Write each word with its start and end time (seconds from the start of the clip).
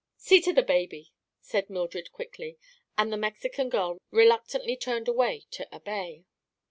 "See 0.17 0.41
to 0.41 0.51
the 0.51 0.63
baby," 0.63 1.13
said 1.41 1.69
Mildred 1.69 2.11
quickly, 2.11 2.57
and 2.97 3.13
the 3.13 3.17
Mexican 3.17 3.69
girl 3.69 3.99
reluctantly 4.09 4.75
turned 4.75 5.07
away 5.07 5.45
to 5.51 5.75
obey. 5.75 6.25